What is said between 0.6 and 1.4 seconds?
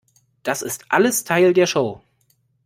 ist alles